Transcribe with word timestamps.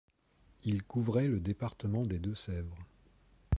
Il 0.63 0.81
couvrait 0.81 1.27
le 1.27 1.39
département 1.39 2.07
des 2.07 2.17
Deux-Sèvres. 2.17 2.87